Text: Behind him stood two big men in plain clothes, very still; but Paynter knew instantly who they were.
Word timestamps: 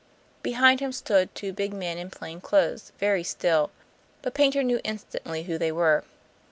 Behind 0.41 0.79
him 0.79 0.91
stood 0.91 1.35
two 1.35 1.53
big 1.53 1.73
men 1.75 1.99
in 1.99 2.09
plain 2.09 2.41
clothes, 2.41 2.91
very 2.97 3.23
still; 3.23 3.69
but 4.23 4.33
Paynter 4.33 4.63
knew 4.63 4.81
instantly 4.83 5.43
who 5.43 5.59
they 5.59 5.71
were. 5.71 6.03